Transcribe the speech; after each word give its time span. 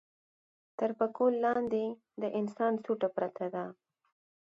تر 0.77 0.89
پکول 0.99 1.33
لاندې 1.45 1.85
د 2.21 2.23
انسان 2.39 2.73
سوټه 2.83 3.09
پرته 3.17 3.45
ده. 3.53 3.65